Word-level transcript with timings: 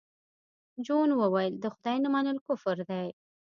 جون 0.85 1.09
وویل 1.15 1.53
د 1.59 1.65
خدای 1.73 1.97
نه 2.03 2.09
منل 2.13 2.37
کفر 2.47 2.77
دی 2.89 3.07